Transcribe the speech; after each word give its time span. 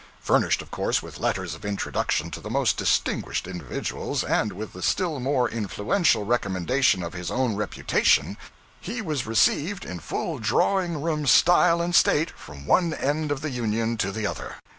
Furnished, 0.19 0.63
of 0.63 0.71
course, 0.71 1.03
with 1.03 1.19
letters 1.19 1.53
of 1.53 1.63
introduction 1.63 2.31
to 2.31 2.39
the 2.41 2.49
most 2.49 2.75
distinguished 2.75 3.45
individuals, 3.47 4.23
and 4.23 4.51
with 4.51 4.73
the 4.73 4.81
still 4.81 5.19
more 5.19 5.47
influential 5.47 6.25
recommendation 6.25 7.03
of 7.03 7.13
his 7.13 7.29
own 7.29 7.55
reputation, 7.55 8.35
he 8.79 8.99
was 8.99 9.27
received 9.27 9.85
in 9.85 9.99
full 9.99 10.39
drawing 10.39 11.03
room 11.03 11.27
style 11.27 11.83
and 11.83 11.93
state 11.93 12.31
from 12.31 12.65
one 12.65 12.95
end 12.95 13.31
of 13.31 13.41
the 13.41 13.51
Union 13.51 13.95
to 13.95 14.11
the 14.11 14.25
other. 14.25 14.55